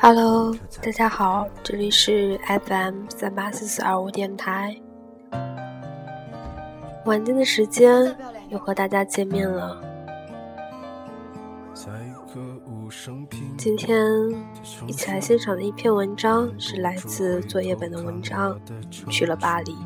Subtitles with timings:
[0.00, 4.80] Hello，大家好，这里是 FM 三八四四二五电台。
[7.04, 8.16] 晚间的时间
[8.48, 9.82] 又和大家见面了。
[13.56, 14.00] 今天
[14.86, 18.56] 一起来欣赏的一篇文章是来自作业本的文章，
[19.10, 19.76] 去了巴黎。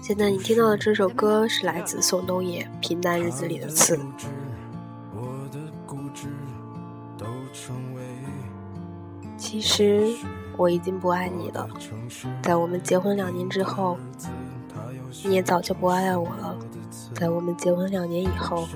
[0.00, 3.94] 现在你听到的这首歌是来自宋冬野《平淡日子里的刺》。
[9.50, 10.14] 其实
[10.58, 11.66] 我已经不爱你了，
[12.42, 13.96] 在我们结婚两年之后，
[15.24, 16.54] 你也早就不爱我了。
[17.14, 18.68] 在我们结婚两年以后，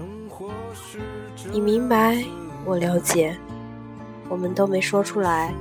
[1.53, 2.25] 你明白，
[2.65, 3.37] 我了解，
[4.31, 5.53] 我们都没说出来。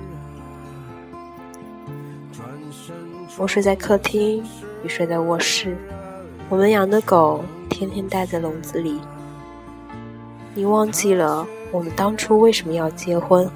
[3.37, 4.41] 我睡在客厅，
[4.81, 5.75] 你睡在卧室，
[6.47, 9.01] 我们养的狗天天待在笼子里。
[10.53, 13.51] 你忘记了我们当初为什么要结婚？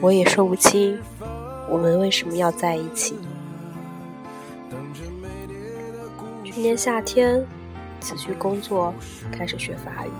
[0.00, 0.98] 我也说不清
[1.68, 3.18] 我们为什么要在一起。
[6.44, 7.44] 去年夏天
[8.00, 8.94] 辞去工作，
[9.32, 10.10] 开始学法语。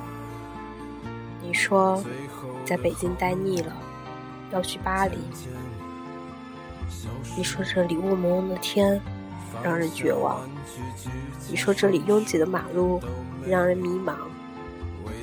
[1.43, 2.03] 你说
[2.65, 3.73] 在北京待腻了，
[4.51, 5.17] 要去巴黎。
[7.37, 9.01] 你说这里雾蒙蒙的天
[9.63, 10.41] 让人绝望，
[11.49, 13.01] 你说这里拥挤的马路
[13.47, 14.15] 让人迷茫，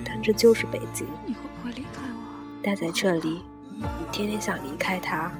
[0.06, 1.08] 但这就是北京。
[1.26, 2.64] 你会不会离开我？
[2.64, 3.42] 待在这里，
[4.12, 5.32] 天天想离开他，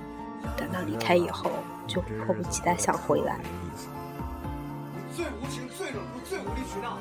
[0.58, 1.52] 等到离开以后，
[1.88, 3.40] 就迫不及待想回来。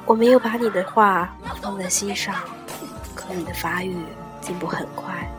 [0.04, 2.34] 我没有把你的话放在心上，
[3.14, 3.96] 可你的法语
[4.40, 5.30] 进步很快。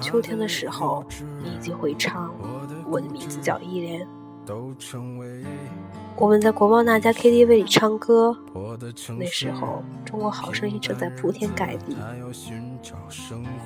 [0.00, 1.04] 秋天的时候，
[1.42, 2.34] 你已经会唱。
[2.86, 4.08] 我的名字叫依莲。
[6.16, 8.36] 我们在国贸那家 KTV 里唱歌，
[9.16, 11.96] 那时候《中国好声音》正在铺天盖地，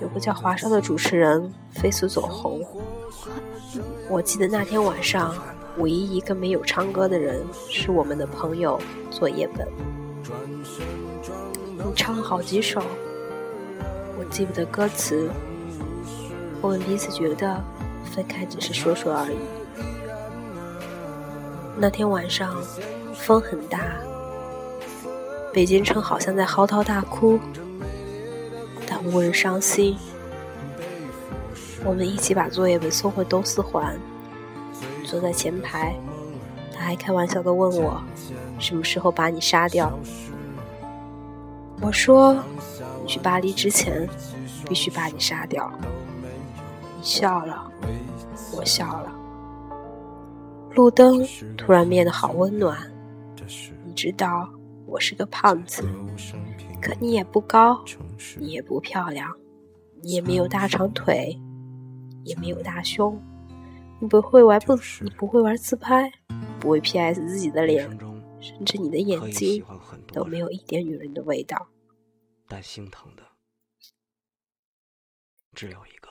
[0.01, 2.61] 有个叫华少的主持人飞速走红。
[4.09, 5.35] 我记得那天晚上，
[5.79, 8.81] 唯一一个没有唱歌的人是我们的朋友
[9.11, 9.67] 作业本。
[11.85, 12.83] 你唱了好几首，
[14.19, 15.31] 我记不得歌词。
[16.61, 17.63] 我们彼此觉得。
[18.15, 19.37] 分开只是说说而已。
[21.77, 22.55] 那天晚上，
[23.13, 23.81] 风很大，
[25.53, 27.41] 北京城好像在嚎啕大哭，
[29.05, 29.97] 无人伤心。
[31.85, 33.99] 我们一起把作业本送回东四环，
[35.05, 35.95] 坐在前排，
[36.73, 38.03] 他还开玩笑的问我，
[38.59, 39.93] 什么时候把你杀掉？
[41.81, 42.35] 我说，
[43.03, 44.09] 你去巴黎之前，
[44.67, 45.71] 必须把你杀掉。
[46.97, 47.71] 你笑了。
[48.57, 49.13] 我笑了，
[50.75, 51.27] 路灯
[51.57, 52.79] 突然变得好温暖。
[53.85, 54.49] 你知道
[54.87, 55.85] 我是个胖子，
[56.84, 57.83] 可你也不高，
[58.39, 59.34] 你也不漂亮，
[60.03, 61.41] 你也没有大长腿，
[62.25, 63.19] 也没有大胸，
[64.03, 66.12] 你不会玩不，你不会玩自拍，
[66.61, 67.89] 不会 PS 自己的脸，
[68.39, 69.65] 甚至你的眼睛
[70.12, 71.69] 都没有一点女人的味道。
[72.47, 73.23] 但心疼的
[75.55, 76.11] 只有一个。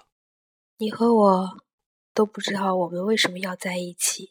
[0.78, 1.64] 你和我。
[2.16, 4.30] 都不知道我们为什么要在一起，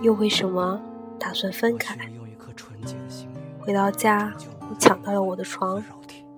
[0.00, 0.80] 又为什么
[1.18, 1.96] 打算分开？
[3.60, 4.32] 回到家，
[4.68, 5.82] 我抢到了我的床，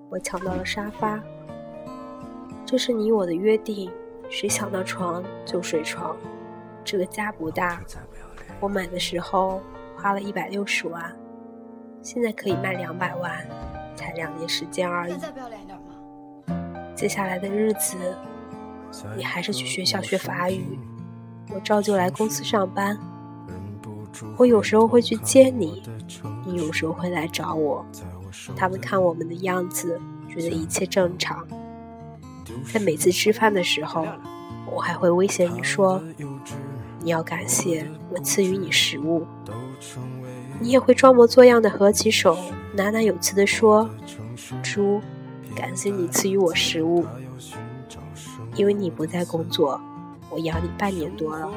[0.09, 1.19] 我抢到了沙发。
[2.65, 3.91] 这是你我的约定，
[4.29, 6.15] 谁抢到床就睡床。
[6.83, 7.81] 这个家不大，
[8.59, 9.61] 我买的时候
[9.95, 11.15] 花了一百六十万，
[12.01, 13.45] 现在可以卖两百万。
[13.95, 15.13] 才两年时间而已。
[16.95, 17.95] 接下来的日子，
[19.15, 20.79] 你还是去学校学法语，
[21.53, 22.97] 我照旧来公司上班。
[24.37, 25.83] 我有时候会去接你，
[26.45, 27.85] 你有时候会来找我。
[28.55, 29.99] 他们看我们的样子，
[30.29, 31.47] 觉得一切正常。
[32.71, 34.05] 在每次吃饭的时候，
[34.71, 36.01] 我还会威胁你说
[36.99, 39.25] ：“你要感谢我赐予你食物。”
[40.59, 42.37] 你也会装模作样的合起手。
[42.77, 43.89] 喃喃有词的说
[44.63, 45.01] ：“猪，
[45.55, 47.05] 感谢你赐予我食物，
[48.55, 49.79] 因为你不在工作，
[50.29, 51.51] 我养你半年多了。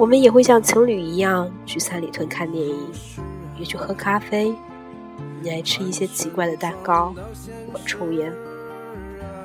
[0.00, 2.74] 我们也会像情侣一样去三里屯看电影，
[3.58, 4.50] 也去喝咖啡。
[5.42, 7.14] 你爱吃一些奇怪的蛋糕，
[7.70, 8.32] 我抽烟。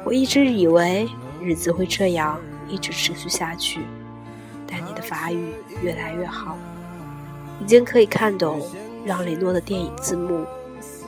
[0.05, 1.09] 我一直以为
[1.41, 3.81] 日子会这样一直持续下去，
[4.65, 5.51] 但你的法语
[5.83, 6.57] 越来越好，
[7.61, 8.65] 已经可以看懂。”
[9.05, 10.45] 让雷诺的电影字幕，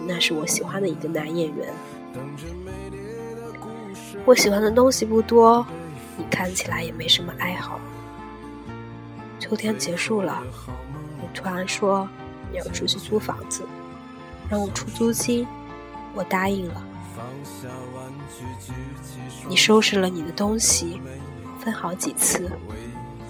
[0.06, 1.68] 那是我喜欢的一个男演员。
[4.26, 5.66] 我喜欢的东西不多，
[6.18, 7.80] 你看起来也没什么爱好。
[9.50, 10.44] 秋天结束了，
[11.22, 12.08] 你突然说
[12.52, 13.66] 你要出去租房子，
[14.50, 15.48] 让我出租金，
[16.14, 16.84] 我答应了。
[19.48, 21.02] 你收拾了你的东西，
[21.62, 22.52] 分好几次，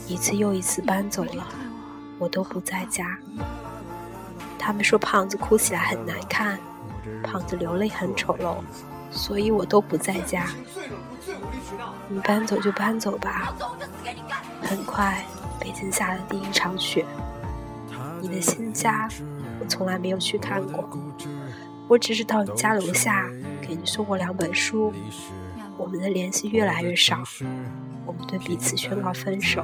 [0.07, 1.45] 一次又一次搬走了，
[2.17, 3.15] 我都不在家。
[4.57, 6.57] 他们说胖子哭起来很难看，
[7.23, 8.55] 胖子流泪很丑陋，
[9.11, 10.47] 所以我都不在家。
[12.09, 13.53] 你搬走就搬走吧。
[14.63, 15.23] 很快，
[15.67, 17.05] 北京下的第一场雪。
[18.21, 19.09] 你的新家，
[19.59, 20.89] 我从来没有去看过。
[21.89, 23.29] 我只是到你家楼下
[23.61, 24.93] 给你送过两本书。
[25.77, 27.21] 我们的联系越来越少，
[28.05, 29.61] 我们对彼此宣告分手，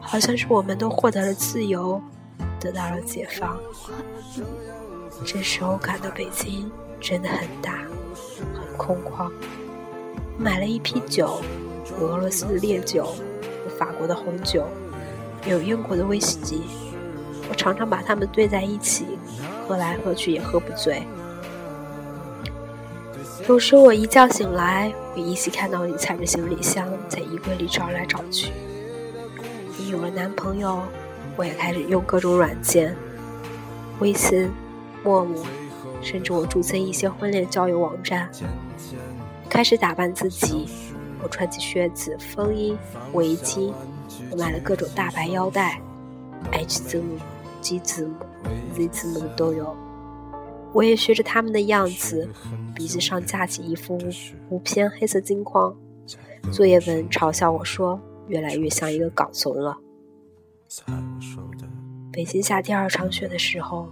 [0.00, 2.00] 好像是我们都获得了自由，
[2.58, 3.60] 得到了解放。
[5.26, 7.82] 这时候感到北京真的很大，
[8.54, 9.30] 很空旷。
[10.38, 11.42] 买了一批酒，
[12.00, 13.14] 俄罗斯的烈酒，
[13.98, 14.66] 国的红酒，
[15.46, 16.62] 有英国的威士忌。
[17.48, 19.04] 我常常把它们兑在一起，
[19.66, 21.02] 喝来喝去也喝不醉。
[23.48, 28.50] 有时我一觉醒来，会依稀看到你踩着行李箱在衣柜里找来找去。
[29.78, 30.80] 你有了男朋友，
[31.36, 32.96] 我也开始用各种软件，
[34.00, 34.50] 微信、
[35.02, 35.44] 陌陌，
[36.00, 38.30] 甚至我注册一些婚恋交友网站。
[39.50, 40.66] 开始打扮自己，
[41.24, 42.76] 我穿起靴子、风衣、
[43.14, 43.72] 围巾，
[44.30, 45.80] 我买了各种大牌腰带
[46.52, 47.16] ，H 字母、
[47.62, 48.14] G 字母、
[48.74, 49.74] Z 字母的都有。
[50.74, 52.28] 我也学着他们的样子，
[52.74, 53.98] 鼻子上架起一副
[54.50, 55.74] 无偏黑色镜框。
[56.52, 57.98] 作业本嘲笑我说
[58.28, 59.78] ：“越来越像一个港怂了。”
[62.12, 63.88] 北京下第二场雪的时候，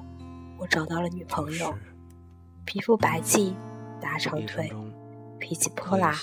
[0.59, 1.73] 我找到了女朋友，
[2.67, 3.57] 皮肤白净，
[4.03, 4.71] 大长腿，
[5.43, 6.17] 脾气泼辣，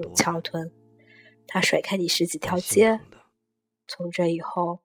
[0.00, 0.72] 有翘臀。
[1.46, 3.00] 他甩开你十几条街。
[3.86, 4.82] 从这以后，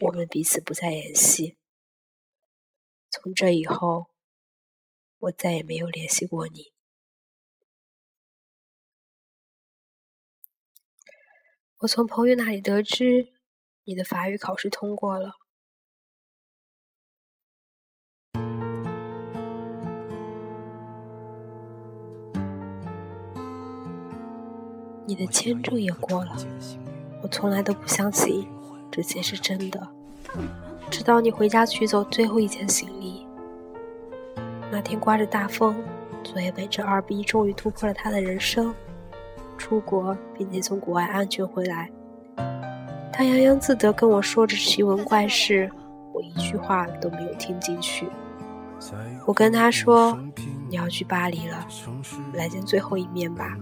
[0.00, 1.56] 我们彼此不再联系。
[3.08, 4.08] 从这以后。
[5.22, 6.72] 我再也没有联系过你。
[11.76, 13.32] 我从朋友那里得知，
[13.84, 15.36] 你的法语考试通过了，
[25.06, 26.36] 你的签证也过了。
[27.22, 28.46] 我从来都不相信
[28.90, 29.88] 这些是真的，
[30.90, 33.26] 直到你回家取走最后一件行李。
[34.70, 35.76] 那天刮着大风，
[36.24, 38.74] 作业本这二逼终于突破了他的人生，
[39.56, 41.90] 出国并且从国外安全回来。
[43.12, 45.70] 他洋洋自得跟我说着奇闻怪事，
[46.12, 48.08] 我一句话都没有听进去。
[49.26, 50.18] 我跟他说
[50.68, 51.66] ：“你要去巴黎了，
[52.32, 53.56] 来见最后一面吧。”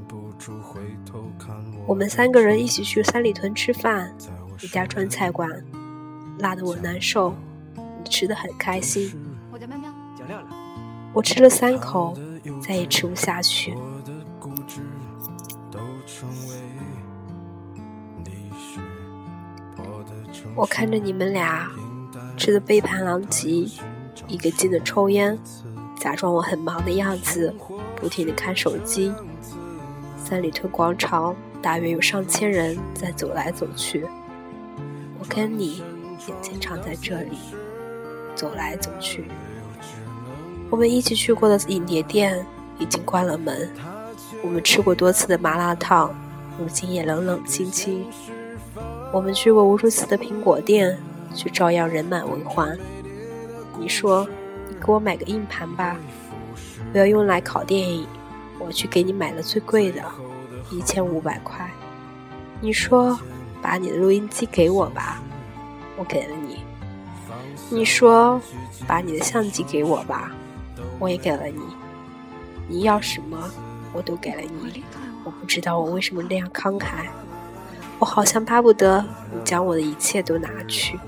[1.87, 4.15] 我们三个人一起去三里屯吃饭，
[4.63, 5.49] 一家川菜馆，
[6.39, 7.35] 辣得我难受，
[7.77, 9.13] 你吃的很开心。
[11.13, 12.17] 我吃了三口，
[12.63, 13.77] 再也吃不下去。
[20.55, 21.71] 我看着你们俩
[22.37, 23.69] 吃的杯盘狼藉，
[24.29, 25.38] 一个劲的抽烟，
[25.99, 27.55] 假装我很忙的样子，
[27.97, 29.12] 不停的看手机。
[30.31, 34.07] 三里屯广场大约有上千人在走来走去，
[35.19, 35.83] 我跟你
[36.29, 37.37] 也经常在这里
[38.37, 39.25] 走来走去。
[40.71, 42.47] 我们一起去过的影碟店
[42.79, 43.69] 已经关了门，
[44.41, 46.15] 我们吃过多次的麻辣烫，
[46.61, 48.07] 如今也冷冷清清。
[49.13, 50.97] 我们去过无数次的苹果店，
[51.35, 52.79] 却照样人满为患。
[53.81, 54.29] 你说，
[54.69, 55.97] 你给我买个硬盘吧，
[56.95, 58.07] 我要用来拷电影。
[58.61, 60.00] 我去给你买了最贵的，
[60.71, 61.69] 一千五百块。
[62.61, 63.19] 你说，
[63.61, 65.21] 把你的录音机给我吧，
[65.97, 66.62] 我给了你。
[67.71, 68.40] 你说，
[68.87, 70.31] 把你的相机给我吧。
[70.99, 71.62] 我也给了你，
[72.69, 73.50] 你要什么
[73.93, 74.85] 我都给了你。
[75.25, 77.07] 我不知道我为什么那样慷慨，
[77.99, 80.99] 我好像巴不得你将我的一切都拿去。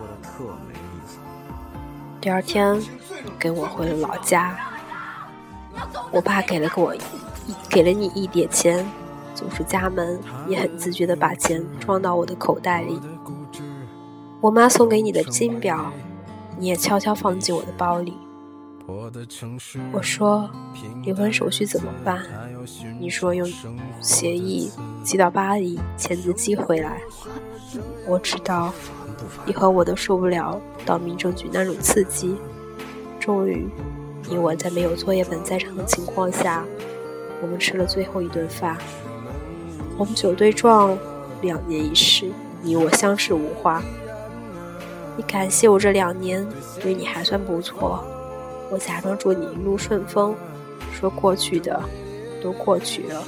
[2.21, 2.81] 第二天，
[3.39, 4.57] 跟我回了老家。
[6.11, 6.95] 我爸给了我，
[7.69, 8.87] 给了你一点钱，
[9.35, 10.19] 走出家门
[10.49, 13.01] 也很自觉地把钱装到我的口袋里。
[14.41, 15.93] 我妈送给你的金表，
[16.59, 18.17] 你也悄悄放进我的包里。
[19.93, 20.51] 我说
[21.05, 22.25] 离婚手续怎么办？
[22.99, 23.49] 你说用
[24.01, 24.71] 协议
[25.05, 27.01] 寄到巴黎，签字寄回来。
[28.07, 28.73] 我知道
[29.47, 32.37] 你和我都受不了到民政局那种刺激。
[33.21, 33.69] 终于，
[34.29, 36.65] 你我在没有作业本在场的情况下，
[37.43, 38.79] 我们吃了最后一顿饭。
[39.99, 40.97] 我们酒对撞，
[41.43, 42.31] 两年一世，
[42.63, 43.83] 你我相视无话。
[45.17, 46.47] 你感谢我这两年
[46.81, 48.03] 对你还算不错，
[48.71, 50.35] 我假装祝你一路顺风，
[50.91, 51.79] 说过去的
[52.43, 53.23] 都过去了，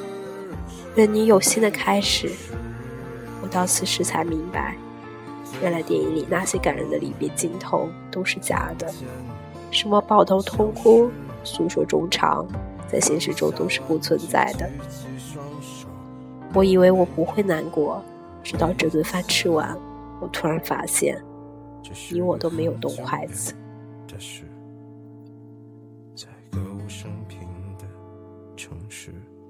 [0.94, 2.30] 愿你有新的开始。
[3.42, 4.74] 我到此时才明白，
[5.60, 8.90] 原来电影里那些感人的离别镜头都是假的，
[9.70, 11.10] 什么抱头痛哭、
[11.44, 12.46] 诉说衷肠，
[12.90, 14.70] 在现实中都是不存在的。
[16.54, 18.02] 我以为我不会难过，
[18.42, 19.76] 直到这顿饭吃完，
[20.20, 21.20] 我突然发现。
[22.10, 23.52] 你我都没有动筷子。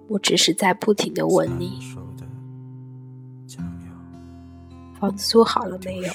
[0.08, 1.78] 我只是在不停的问你：
[4.98, 6.12] 房子租好了没有？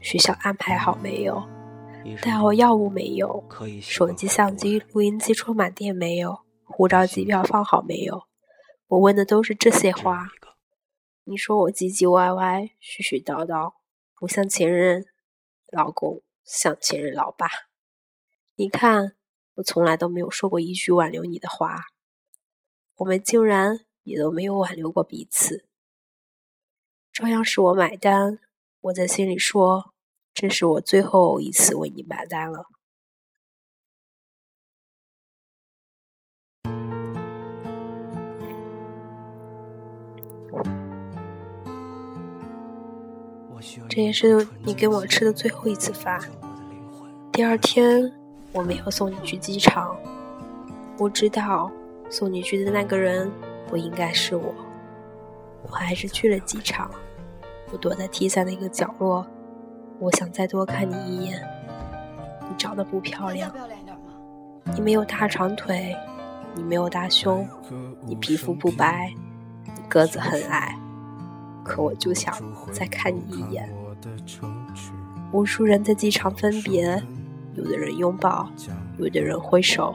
[0.00, 1.42] 学校安排好没有？
[2.22, 3.44] 带好药物没有？
[3.80, 6.40] 手机、相机、录音机充满电没有？
[6.64, 8.22] 护照、机票放好没有？
[8.88, 10.28] 我问的都是这些话。
[11.24, 13.74] 你说我唧唧歪歪、絮絮叨叨，
[14.16, 15.06] 不像前任。
[15.68, 17.46] 老公像前任老爸，
[18.56, 19.16] 你看，
[19.54, 21.84] 我从来都没有说过一句挽留你的话，
[22.96, 25.66] 我们竟然也都没有挽留过彼此。
[27.10, 28.38] 照样是我买单，
[28.80, 29.94] 我在心里说，
[30.34, 32.66] 这是我最后一次为你买单了。
[43.88, 46.18] 这也是你给我吃的最后一次饭。
[47.30, 48.10] 第二天，
[48.50, 49.96] 我没有送你去机场。
[50.98, 51.70] 我知道
[52.10, 53.30] 送你去的那个人
[53.68, 54.54] 不应该是我，
[55.62, 56.90] 我还是去了机场。
[57.70, 59.26] 我躲在 T 三的一个角落，
[60.02, 61.40] 我想再多看你一眼。
[62.48, 63.52] 你长得不漂亮，
[64.74, 65.96] 你没有大长腿，
[66.56, 67.48] 你没有大胸，
[68.04, 69.14] 你皮肤不白，
[69.64, 70.76] 你个子很矮。
[71.62, 72.34] 可我就想
[72.72, 73.72] 再看你一眼。
[75.30, 77.00] 无数人在机场分别，
[77.54, 78.50] 有的人拥抱，
[78.98, 79.94] 有的人挥手，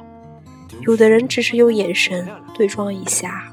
[0.87, 3.51] 有的人只是用眼神对撞一下。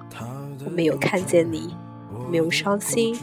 [0.65, 1.77] 我没有看见你，
[2.31, 3.19] 没有伤心。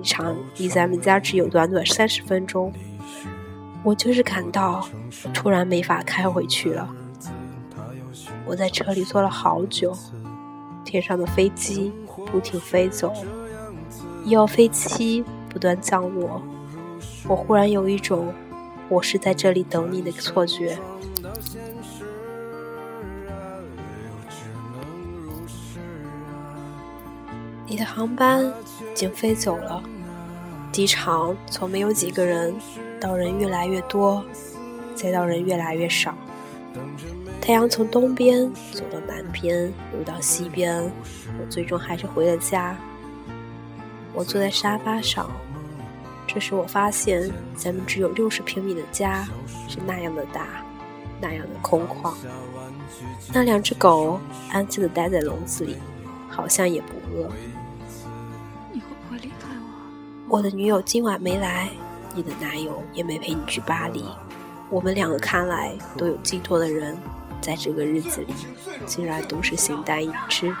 [0.00, 2.72] 机场离咱们家只有短短三十分钟，
[3.82, 4.88] 我就是感到
[5.34, 6.88] 突然没法开回去了。
[8.46, 9.92] 我在车里坐了好久，
[10.84, 11.92] 天上的飞机
[12.30, 13.12] 不停飞走。
[14.24, 16.40] 医药飞机不断降落，
[17.26, 18.32] 我忽然有一种
[18.88, 20.78] 我是在这里等你的错觉。
[27.70, 29.82] 你的航班已经飞走了，
[30.72, 32.54] 机场从没有几个人，
[32.98, 34.24] 到人越来越多，
[34.94, 36.14] 再到人越来越少。
[37.42, 40.82] 太阳从东边走到南边，又到西边，
[41.38, 42.74] 我最终还是回了家。
[44.14, 45.30] 我坐在沙发上，
[46.26, 49.28] 这时我发现咱们只有六十平米的家
[49.68, 50.46] 是那样的大，
[51.20, 52.14] 那样的空旷。
[53.30, 54.18] 那两只狗
[54.50, 55.76] 安静的待在笼子里，
[56.28, 57.28] 好像也不饿。
[58.72, 59.48] 你会不会离开
[60.28, 60.36] 我？
[60.36, 61.70] 我的女友今晚没来，
[62.14, 64.04] 你的男友也没陪你去巴黎。
[64.70, 66.96] 我们两个看来都有寄托的人，
[67.40, 68.34] 在这个日子里，
[68.86, 70.54] 竟然都是形单影只。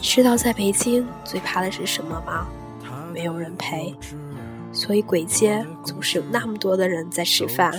[0.00, 2.48] 知道在北京最怕的是什么吗？
[3.12, 3.94] 没有人陪，
[4.72, 7.72] 所以鬼街总是有那么多的人在吃饭，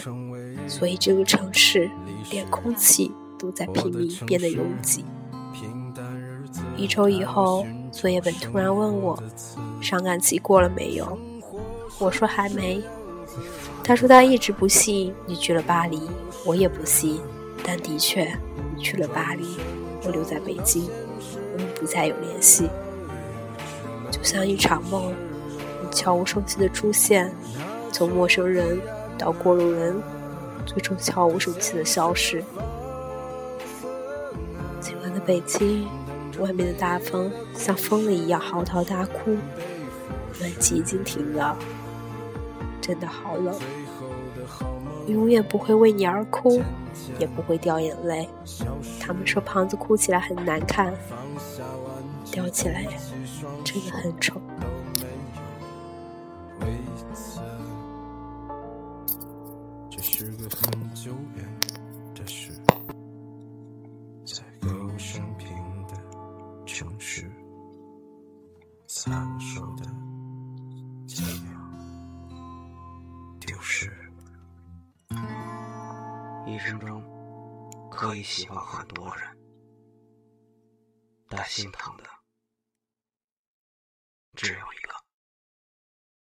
[0.67, 1.89] 所以这个城市
[2.29, 5.03] 连空气都在拼命变得拥挤。
[6.77, 9.21] 一周以后，作业本突然问我，
[9.81, 11.17] 伤感期过了没有？
[11.99, 12.81] 我说还没。
[13.83, 16.01] 他说他一直不信你去了巴黎，
[16.45, 17.19] 我也不信，
[17.63, 18.31] 但的确，
[18.75, 19.57] 你去了巴黎，
[20.05, 20.89] 我留在北京。
[21.53, 22.69] 我们不再有联系，
[24.09, 25.13] 就像一场梦，
[25.83, 27.31] 你悄无声息的出现，
[27.91, 28.79] 从陌生人
[29.17, 30.01] 到过路人，
[30.65, 32.43] 最终悄无声息的消失。
[34.79, 35.87] 今晚的北京，
[36.39, 39.37] 外面的大风像疯了一样嚎啕大哭，
[40.39, 41.57] 暖气已经停了，
[42.81, 43.55] 真的好冷。
[45.07, 46.61] 永远不会为你而哭，
[47.19, 48.29] 也不会掉眼泪。
[48.99, 50.93] 他们说胖子哭起来很难看，
[52.31, 52.85] 掉起来
[53.63, 54.39] 真的很丑。
[59.89, 61.45] 这是个很久远
[62.15, 62.51] 的事，
[64.23, 65.30] 在个不生平的
[66.81, 67.31] 城市，
[68.87, 69.85] 闪烁的
[71.05, 71.55] 寂寥，
[73.39, 73.87] 丢失。
[76.47, 76.99] 一生中
[77.91, 79.37] 可以喜欢很多人，
[81.29, 82.20] 但心疼的。